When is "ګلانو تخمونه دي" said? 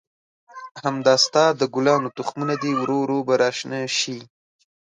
1.73-2.71